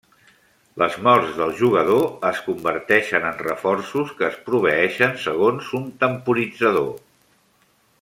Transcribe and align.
Les 0.83 0.95
morts 1.07 1.35
del 1.41 1.53
jugador 1.59 2.01
es 2.31 2.41
converteixen 2.47 3.29
en 3.33 3.37
reforços 3.45 4.17
que 4.23 4.29
es 4.33 4.43
proveeixen 4.49 5.17
segons 5.29 5.73
un 5.83 5.89
temporitzador. 6.07 6.95